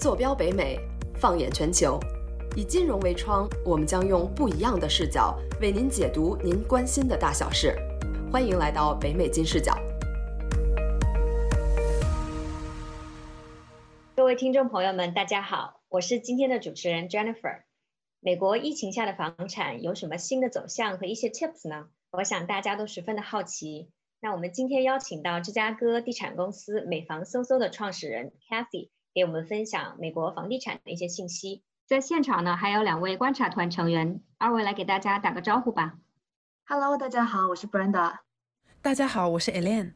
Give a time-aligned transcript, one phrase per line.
[0.00, 0.80] 坐标北美，
[1.16, 2.00] 放眼全球，
[2.56, 7.76] 以金融为窗，我们将用不一样的视角为您解读您关心的大小事。
[8.32, 9.76] 欢迎来到北美金视角。
[14.16, 17.64] 各位听众朋友们，大家好，我是今天的主持人 Jennifer。
[18.20, 21.88] 美国疫情下的房产有什么新的走向和一些 tips 呢？
[22.12, 23.90] 我想大家都十分的好奇。
[24.22, 31.62] 那我们今天邀请到芝加哥地产公司美房搜搜的创始人 Kathy 给我们分享美国房地产的一些信息。
[31.86, 35.98] 在现场呢，还有两位观察团成员，二位来给大家打个招呼吧。
[36.64, 38.18] Hello，大家好，我是 Brenda。
[38.80, 39.94] 大家好，我是 Elaine。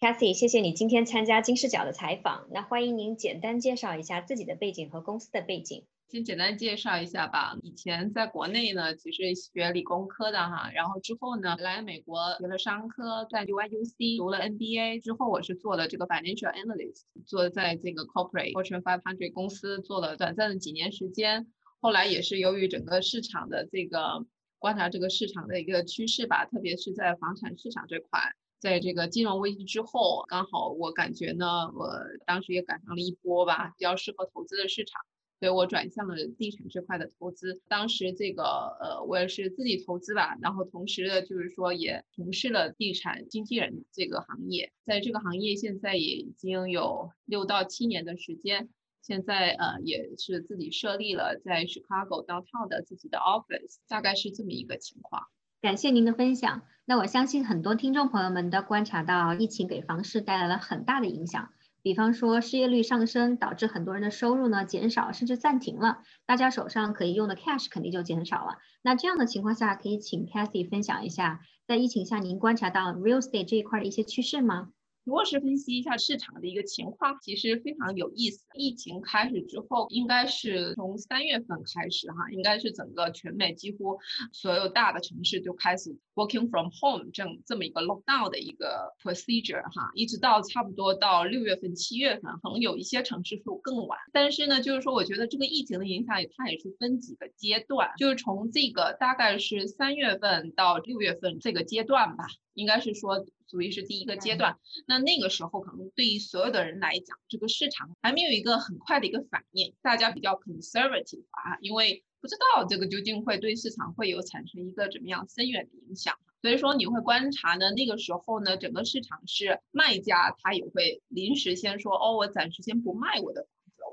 [0.00, 2.48] Kathy，谢谢你今天参加金视角的采访。
[2.50, 5.86] 那欢迎您简单介绍一下自己的背景和公司的背景。
[6.08, 7.56] 先简单介绍一下吧。
[7.62, 21.48] 以前在国内呢，其实学理工科的哈，然后之后呢来美国学了商科，在 UIUC 读了 MBA，之后我是做了这个 financial analyst，做在这个 corporate Fortune 500公司做了短暂的几年时间。
[21.80, 24.24] 后来也是由于整个市场的这个
[24.60, 28.20] 观察这个市场的一个趋势吧，特别是在房产市场这块，
[28.60, 31.90] 在这个金融危机之后，刚好我感觉呢，我
[32.24, 35.02] 当时也赶上了一波吧，比较适合投资的市场。
[35.38, 37.60] 所以我转向了地产这块的投资。
[37.68, 38.42] 当时这个
[38.80, 44.72] 呃，我也是自己投资吧，然后同时的就是说也从事了地产经纪人这个行业。
[44.84, 48.68] 在这个行业现在也已经有六到七年的时间。
[49.02, 55.22] 现在呃也是自己设立了在 Chicago downtown 的自己的 office，大概是这么一个情况。
[55.60, 56.62] 感谢您的分享。
[56.84, 61.50] 那我相信很多听众朋友们都观察到，疫情给房市带来了很大的影响。
[61.86, 68.58] 比方说，失业率上升导致很多人的收入呢减少，甚至暂停了，大家手上可以用的 cash 肯定就减少了。
[68.82, 74.70] 那这样的情况下，可以请 Cathy 分享一下，在疫情下您观察到 real estate 这一块的一些趋势吗？
[75.06, 78.44] 如果是分析一下市场的一个情况，其实非常有意思。
[78.54, 83.96] 疫情开始之后，应该是从三月份开始哈，应该是整个全美几乎
[84.32, 93.96] 所有大的城市就开始 working from home 这这么一个 lockdown 的一个 procedure 哈，一直到差不多到六月份、七月份，可能有一些城市会更晚。
[94.12, 102.26] 但是呢，就是说，我觉得这个疫情的影响也它也是分几个阶段，就是从这个大概是三月份到六月份这个阶段吧。
[102.54, 123.46] 应该是说属于是第一个阶段，那那个时候可能对于所有的人来讲，这个市场还没有一个很快的一个反应，大家比较 conservative 啊，因为不知道这个究竟会对市场会有产生一个怎么样深远的影响，所以说你会观察呢，那个时候呢，整个市场是卖家他也会临时先说，哦，我暂时先不卖我的。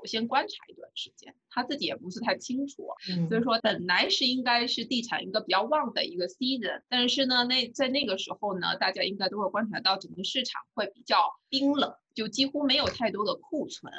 [0.04, 2.88] 我先观察一段时间，他自己也不是太清楚，
[3.30, 11.16] 所以说本来是应该是地产一个比较旺的一个 season，但是呢，那在那个时候呢，大家应该都会观察到整个市场会比较
[11.48, 13.90] 冰冷，就几乎没有太多的库存。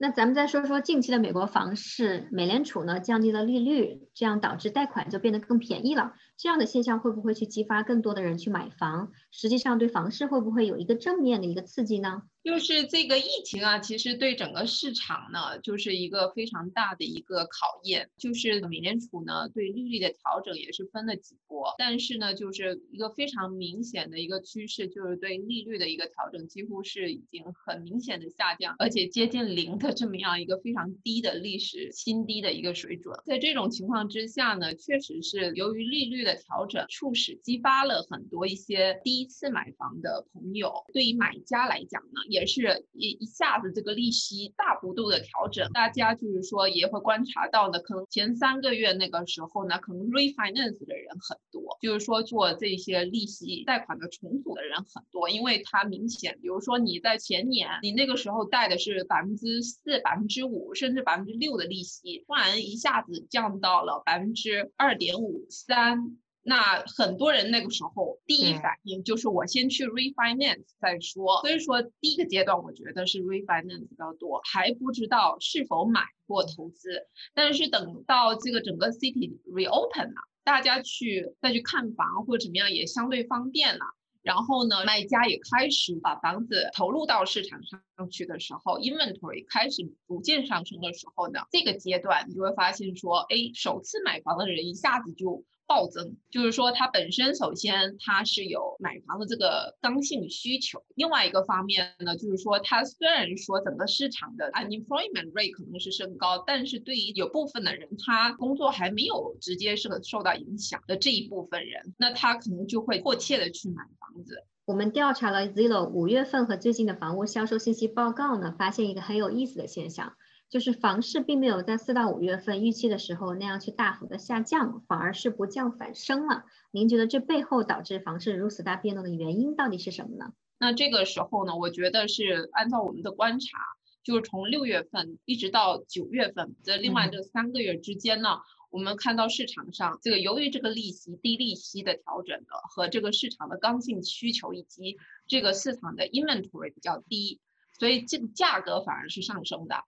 [0.00, 9.10] 那咱们再说说近期的美国房市，美联储呢降低了利率，这样导致贷款就变得更便宜了，这样的现象会不会去激发更多的人去买房？
[9.32, 12.22] 实际上对房市会不会有一个正面的一个刺激呢？
[12.48, 18.08] 就是这个疫情啊，其实对整个市场呢，就是一个非常大的一个考验。
[18.16, 33.14] 就是美联储呢，对利率的调整也是分了几波，但是呢，就是一个非常明显的一个趋势，就是对利率的一个调整，几乎是已经很明显的下降，而且接近零的这么样一个非常低的历史新低的一个水准。
[33.26, 42.37] 在这种情况之下呢，确实是由于利率的调整，促使激发了很多一些第一次买房的朋友，对于买家来讲呢，也。
[42.38, 66.16] 也是一一下子这个利息大幅度的调整，大家就是说也会观察到呢，可能前三个月那个时候呢，可能 refinance 的人很多，就是说做这些利息贷款的重组的人很多，因为它明显，比如说你在前年你那个时候贷的是百分之四、百分之五甚至百分之六的利息，突然一下子降到了百分之二点五三。
[66.48, 77.06] 那很多人那个时候第一反应就是我先去 refinance 再说，所以说第一个阶段我觉得是 refinance 比较多，还不知道是否买或投资。
[77.34, 83.84] 但是等到这个整个 city reopen 了，大家去再去看房或者怎么样也相对方便了，
[84.22, 95.44] 然后呢，卖家也开始把房子投入到市场上去的时候，inventory 开始逐渐上升的时候呢，这个阶段你就会发现说，哎，首次买房的人一下子就。
[95.68, 114.42] 暴增，就是说它本身首先它是有买房的这个刚性需求，另外一个方面呢，就是说它虽然说整个市场的 unemployment rate 可能是升高，但是对于有部分的人，他工作还没有直接是受到影响的这一部分人，那他可能就会迫切的去买房子。
[114.64, 120.14] 我们调查了 Zillow 五月份和最近的房屋销售信息报告呢，发现一个很有意思的现象。
[120.50, 126.44] 就是房市并没有在四到五月份预期的时候那样去大幅的下降，反而是不降反升了。
[126.70, 130.32] 您觉得这背后导致房市如此大变动的原因到底是什么呢？
[130.58, 133.58] 那这个时候呢，我觉得是按照我们的观察，
[134.02, 138.38] 就是从六月份一直到九月份这另外这三个月之间呢，
[138.70, 144.96] 我们看到市场上这个由于这个利息低利息的调整的和这个市场的刚性需求以及
[145.26, 147.38] 这个市场的 inventory 比较低，
[147.78, 149.84] 所以这个价格反而是上升的。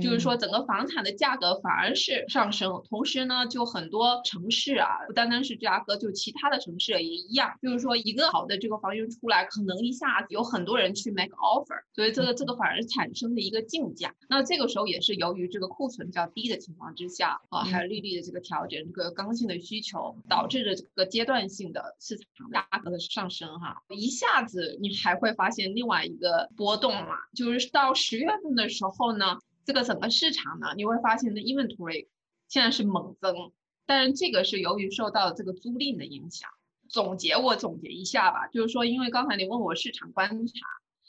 [0.00, 7.56] 就是说，整个房产的价格反而是上升，同时呢，就很多城市啊，不单单是芝加哥，就其他的城市也一样。
[7.62, 14.14] 就是说，一个好的这个房源出来，可能一下子有很多人去 make offer，所以这个这个反而产生的一个竞价。
[14.28, 29.38] 那这个时候也是由于这个库存比较低的情况之下啊，还有利率的这个调整，这个刚性的需求导致的这个阶段性的市场价格的上升哈，一下子你还会发现另外一个波动嘛，就是到十月份的时候呢。
[29.64, 32.08] 这个整个市场呢，你会发现的 inventory
[32.48, 33.52] 现在是猛增，
[33.86, 36.48] 但是这个是由于受到这个租赁的影响。
[36.88, 40.54] 总结我总结一下吧，就是说，因为刚才你问我市场观察，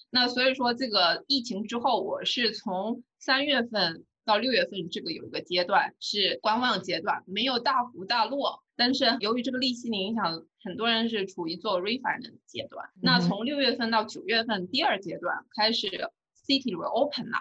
[0.10, 12.90] 那所以说这个疫情之后，我是从三月份到六月份这个有一个阶段是观望阶段，没有大幅大落，但是由于这个利息的影响，很多人是处于做 refinance 阶段。
[13.02, 16.10] 那从六月份到九月份第二阶段开始
[16.48, 17.38] ，city reopen 了。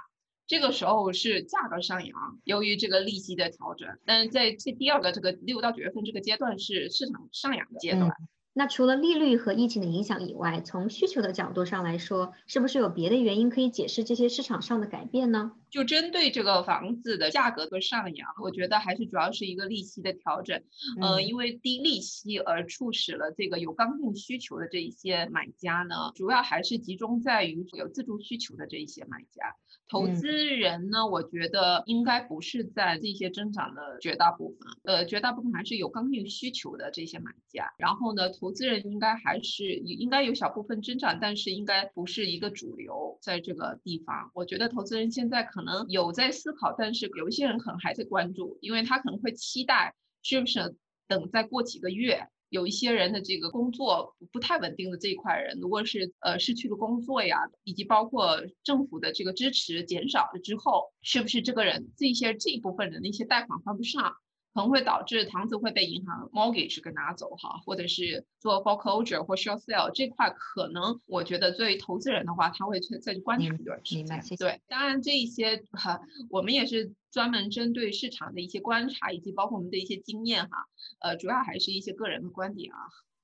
[0.46, 8.10] 这个时候是价格上扬，由于这个利息的调整，但是在这第二个这个六到九月份这个阶段是市场上扬的阶段。
[8.56, 15.52] 那除了利率和疫情的影响以外，从需求的角度上来说，是不是有别的原因可以解释这些市场上的改变呢？
[15.70, 20.62] 就针对这个房子的价格的上扬，我觉得还是主要是一个利息的调整。
[21.00, 29.56] 呃，因为低利息而促使了这个有刚性需求的这一些买家呢，主要还是集中在于有自住需求的这一些买家。
[29.86, 37.74] 投资人呢，我觉得应该不是在这些增长的绝大部分，呃，绝大部分还是有刚性需求的这些买家。
[37.76, 44.30] 然后呢，投资人应该还是应该有小部分增长，但是应该不是一个主流在这个地方。
[44.34, 50.76] 我觉得投资人现在可能有在思考，但是有一些人可能还在关注，因为他可能会期待是不是
[51.08, 52.28] 等再过几个月。
[52.50, 64.14] 有一些人的这个工作不太稳定的这一块人，如果是呃失去了工作呀，以及包括政府的这个支持减少了之后，是不是这个人这些这一部分人的一些贷款还不上？
[64.54, 74.22] 可能会导致房子会被银行 mortgage 给拿走哈，或者是做 foreclosure 或 short sale 这块，可能我觉得作为投资人的话，他会去再去观察一段时间。
[74.38, 80.66] 对，当然这一些哈，我们也是专门针对市场的一些观察，以及包括我们的一些经验哈，
[81.00, 82.78] 呃，主要还是一些个人的观点啊。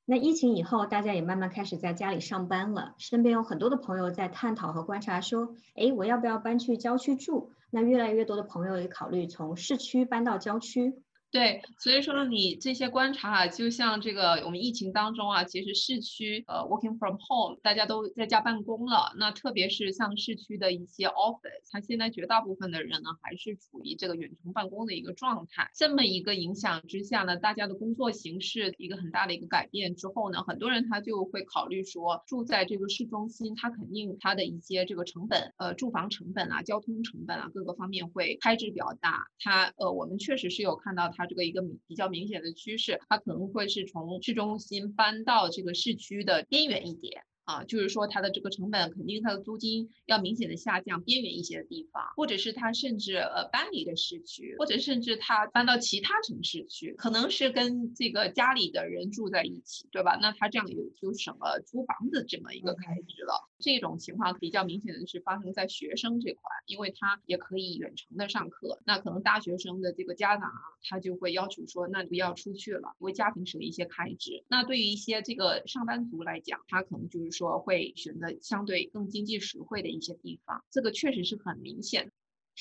[0.07, 7.53] 那疫情以后，大家也慢慢开始在家里上班了，身边有很多的朋友在探讨和观察，说，哎，我要不要搬去郊区住？
[7.71, 10.93] 那越来越多的朋友也考虑从市区搬到郊区。
[11.33, 19.13] 对，所以说你这些观察啊，就像这个我们疫情当中啊，其实市区呃 working from home，大家都在家办公了。
[19.17, 25.71] 那特别是像市区的一些 office，它现在绝大部分的人呢，还是处于这个远程办公的一个状态。
[25.77, 39.29] 这么一个影响之下呢，大家的工作形式一个很大的一个改变之后呢，很多人他就会考虑说，住在这个市中心，他肯定他的一些这个成本，呃，住房成本啊，交通成本啊，各个方面会开支比较大。
[39.39, 41.20] 他呃，我们确实是有看到他。
[41.21, 47.25] 它这个一个比较明显的趋势，它可能会是从市中心搬到这个市区的边缘一点。
[47.45, 60.17] 啊，就是说它的这个成本肯定它的租金要明显的下降，边缘一些的地方，或者是它甚至呃搬离的市区，或者甚至它搬到其他城市去，可能是跟这个家里的人住在一起，对吧？
[60.23, 63.50] 那它这样有就省了租房子这么一个开支了。
[63.61, 74.45] 这种情况比较明显的是发生在学生这块，因为他也可以远程的上课，那可能大学生的这个家长啊，他就会要求说，那不要出去了，为家庭省一些开支。
[74.49, 77.31] 那对于一些这个上班族来讲，他可能就是。
[77.31, 82.11] 说会选择相对更经济实惠的一些地方，这个确实是很明显。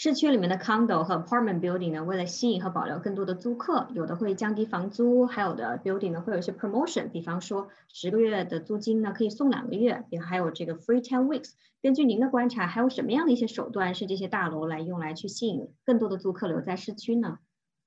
[0.01, 11.51] 市区里面的 condo 和 apartment building 呢，为了吸引和保留更多的租客，有的会降低房租，还有的 building 呢会有一些 promotion，比方说十个月的租金呢可以送两个月，也还有这个 free ten weeks。
[11.81, 17.39] 根据您的观察，还有什么样的一些手段是这些大楼来用来去吸引更多的租客留在市区呢？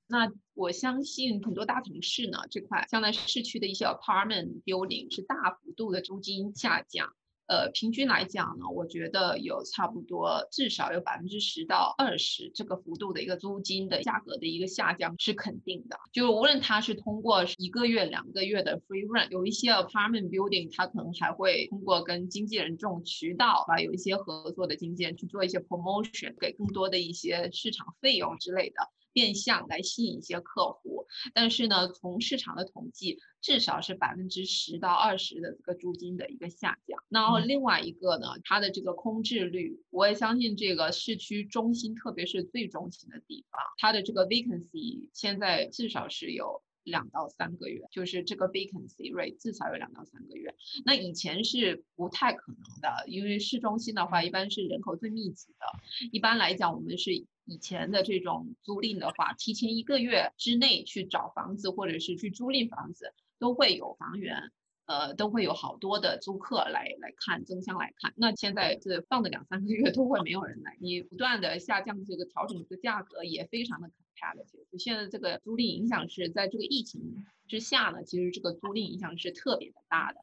[0.05, 7.11] 那我相信很多大城市呢，这块像在市区的一些 apartment building 是大幅度的租金下降，
[7.45, 15.97] 呃，平均来讲呢，我觉得有差不多至少有百分之十到二十这个幅度的一个租金的价格的一个下降是肯定的。
[16.13, 28.75] 就无论它是通过一个月、两个月的 free rent，有一些 apartment building 它可能还会通过跟经纪人这种渠道啊，有一些合作的经纪人去做一些 promotion，给更多的一些市场费用之类的。
[29.13, 37.01] 变相来吸引一些客户，但是呢，从市场的统计，至少是百分之十到二十的这个租金的一个下降。
[37.09, 46.61] 然后另外一个呢，它的这个空置率，我也相信这个市区中心，特别是最中心的地方，它的这个 vacancy 现在至少是有。
[46.85, 50.53] 两到三个月，就是这个 vacancy rate 至少有两到三个月。
[50.83, 56.09] 那以前是不太可能的，因为市中心的话，一般是人口最密集的。
[56.11, 57.11] 一般来讲，我们是
[57.45, 64.51] 以前的这种租赁的话，提前一个月之内去找房子，或者是去租赁房子，都会有房源。
[64.85, 68.13] 呃，都会有好多的租客来来看，争相来看。
[68.17, 74.43] 那现在是放的两三个月都会没有人来，你不断的下降这个调整这个价格也非常的可怕的。
[74.43, 80.19] 其实现在这个租赁影响是在这个疫情之下呢，其实这个租赁影响是特别的大的。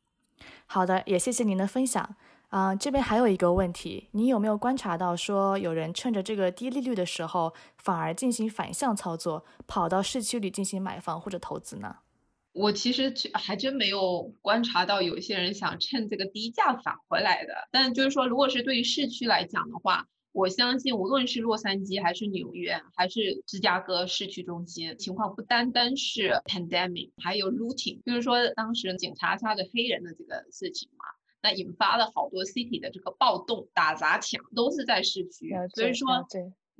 [0.67, 2.17] 好的，也谢谢您的分享。
[2.51, 11.97] 啊，这边还有一个问题，你有没有观察到说有人趁着这个低利率的时候，反而进行反向操作，跑到市区里进行买房或者投资呢？
[12.53, 17.69] 我其实还真没有观察到有些人想趁这个低价返回来的。
[17.71, 31.05] 但就是说，如果是对于市区来讲的话，我相信无论是洛杉矶还是纽约还是芝加哥市区中心，情况不单单是 pandemic，还有 looting，就是说当时警察杀的黑人的这个事情嘛，
[31.43, 35.55] 那引发了好多 city 的这个暴动、打砸抢，都是在市区。
[35.75, 36.07] 所以说。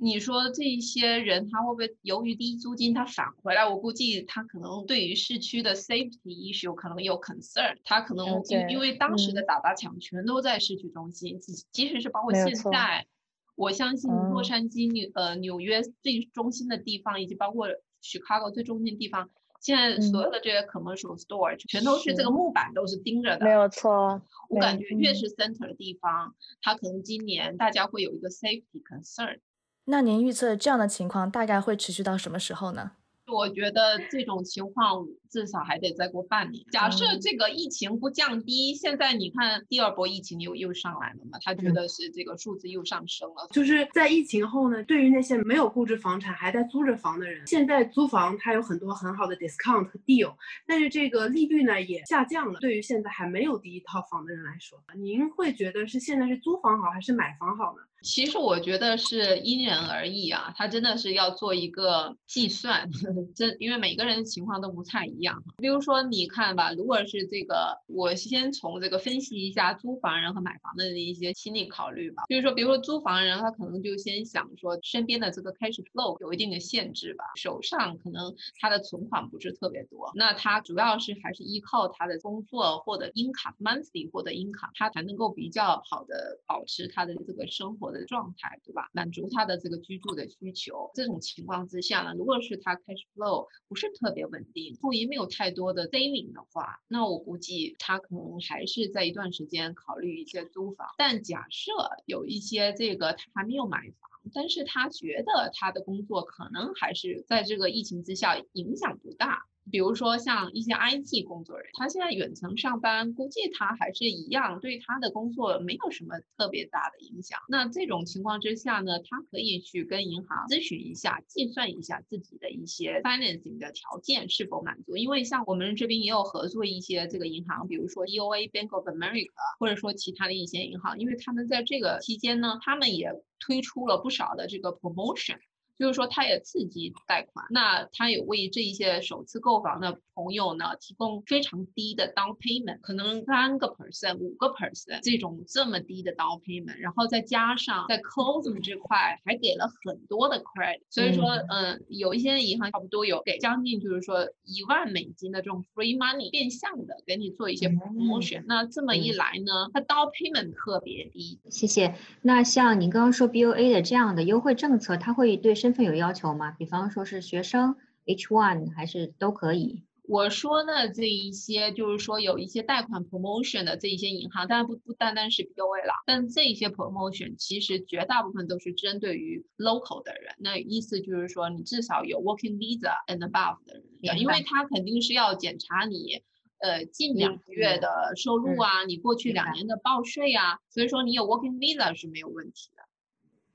[0.03, 3.69] 你说这些人他会不会由于低租金他返回来？
[3.69, 13.05] 我估计他可能对于市区的 safety issue 可能有 concern，他可能因因为当时的打砸抢全都在市区中心，即即使是包括现在，
[13.53, 17.67] 我相信洛杉矶纽呃纽约最中心的地方，以及包括
[18.01, 19.29] Chicago 最中心的地方，
[19.61, 24.21] 现在所有的这些 commercial store 全都是这个木板都是钉着的，没有错。
[24.49, 29.39] 我感觉越是 center 的地方，它可能今年大家会有一个 safety concern。
[29.85, 32.93] 那您预测这样的情况大概会持续到什么时候呢？
[33.31, 36.65] 我觉得这种情况至少还得再过半年。
[36.71, 41.37] 假设这个疫情不降低，现在你看第二波疫情又又上来了嘛？
[41.43, 43.47] 他觉得是这个数字又上升了。
[43.51, 50.35] 就是在疫情后呢，对于那些没有购置房产还在租着房的人，现在租房它有很多很好的 discount 和 deal，
[50.67, 52.59] 但是这个利率呢也下降了。
[52.59, 57.83] 对于现在还没有第一套房的人来说，您会觉得是现在是租房好还是买房好呢？
[58.03, 62.89] 其实我觉得是因人而异啊，他真的是要做一个计算，
[63.35, 65.43] 真因为每个人的情况都不太一样。
[65.57, 72.23] 比如说你看吧，如果是这个，我先从这个分析一下租房人和买房的一些心理考虑吧。
[72.27, 87.90] 就是说，比如说租房人，他可能就先想说身边的这个 cash flow 有一定的限制吧，手上可能他的存款不是特别多，那他主要是还是依靠他的工作或者 income monthly 或者 income，他才能够比较好的保持他的这个生活。
[87.91, 88.89] 的状态，对吧？
[88.93, 90.89] 满足他的这个居住的需求。
[90.93, 100.87] 这种情况之下呢，如果是他 cash flow 不是特别稳定，后移没有太多的 saving 的话，那我估计他可能还是在一段时间考虑一些租房。
[100.97, 101.71] 但假设
[102.05, 109.45] 有一些这个他还没有买房，但是他觉得他的工作可能还是在这个疫情之下影响不大。
[109.69, 117.39] 比如说像一些 IT 工作人员，他现在远程上班，估计他还是一样，对他的工作没有什么特别大的影响。
[117.47, 124.97] 那这种情况之下呢，他可以去跟银行咨询一下，计算一下自己的一些 financing 的条件是否满足。
[124.97, 135.37] 因为像我们这边也有合作一些这个银行，比如说 EOA Bank of America，或者说其他的一些银行，因为他们在这个期间呢，他们也推出了不少的这个 promotion。
[135.81, 160.53] 就是说，他也刺激贷款，那他也为这一些首次购房的朋友呢提供非常低的 down payment，可能三个 percent、五个 percent 这种这么低的 down payment，然后再加上在 closing 这块还给了很多的 credit，所以说，嗯，有一些银行差不多有给将近就是说一万美金的这种 free money，变相的给你做一些 promotion，那这么一来呢，它 down payment
[160.53, 161.39] 特别低。
[161.49, 161.95] 谢谢。
[162.21, 166.51] 那像您刚刚说 BOA 的这样的优惠政策，它会对身身份有要求吗？
[166.51, 169.85] 比方说是学生 H one 还是都可以？
[170.03, 180.35] 我说的这一些，就是说有一些贷款 promotion 的这一些银行，当然不不单单是 BOA 了，但这一些 promotion 其实绝大部分都是针对于 local 的人。
[180.39, 186.21] 那意思就是说，你至少有 working visa and above 的人，因为他肯定是要检查你。
[186.63, 192.80] 呃近两个月的收入啊，你过去两年的报税啊，所以说你有 Working Visa 是没有问题的。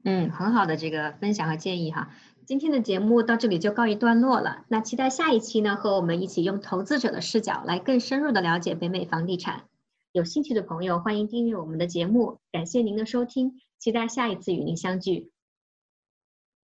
[0.08, 2.10] 嗯，很好的这个分享和建议哈。
[2.44, 4.64] 今天的节目到这里就告一段落了。
[4.68, 9.64] 那期待下一期呢，和我们一起用投资者的视角来更深入的了解北美房地产。
[10.12, 12.38] 有兴趣的朋友欢迎订阅我们的节目。
[12.52, 15.32] 感谢您的收听，期待下一次与您相聚。